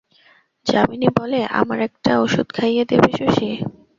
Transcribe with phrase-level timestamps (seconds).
[0.65, 3.49] যামিনী বলে, আমার একটা ওষুধ খাইয়ে দেবে শশী?